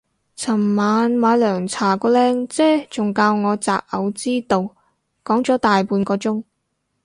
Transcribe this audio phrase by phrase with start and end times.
[0.35, 4.61] 尋晚買涼茶個靚姐仲教我擇偶之道
[5.23, 6.43] 講咗大半個鐘